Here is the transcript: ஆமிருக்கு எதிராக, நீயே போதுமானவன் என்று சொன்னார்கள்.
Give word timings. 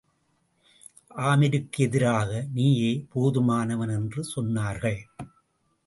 ஆமிருக்கு 1.17 1.77
எதிராக, 1.77 2.45
நீயே 2.53 2.91
போதுமானவன் 3.15 3.89
என்று 3.89 4.23
சொன்னார்கள். 4.35 4.99